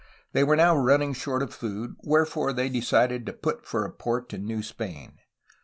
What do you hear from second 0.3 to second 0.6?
They were